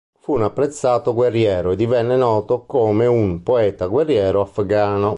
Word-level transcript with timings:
Fu 0.19 0.33
un 0.33 0.41
apprezzato 0.41 1.13
guerriero 1.13 1.69
e 1.69 1.75
divenne 1.75 2.15
noto 2.15 2.65
come 2.65 3.05
un 3.05 3.43
"poeta 3.43 3.85
guerriero 3.85 4.41
afghano". 4.41 5.09